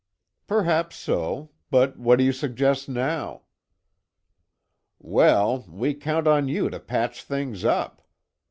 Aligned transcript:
"Perhaps 0.47 0.95
so. 0.95 1.51
But 1.69 1.99
what 1.99 2.17
do 2.17 2.23
you 2.23 2.31
suggest 2.33 2.89
now?" 2.89 3.43
"Well, 4.97 5.63
we 5.69 5.93
count 5.93 6.25
on 6.25 6.47
you 6.47 6.71
to 6.71 6.79
patch 6.79 7.21
things 7.23 7.63
up. 7.63 8.01